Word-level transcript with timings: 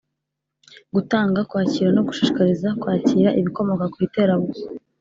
gutanga, 0.95 1.39
kwakira 1.49 1.89
no 1.93 2.01
gushishikariza 2.07 2.67
kwakira 2.81 3.29
ibikomoka 3.39 3.85
ku 3.93 3.97
iterabwoba 4.07 4.59